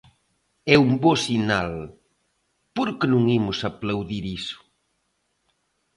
[0.73, 1.71] É un bo sinal,
[2.75, 4.59] ¿por que non imos aplaudir iso?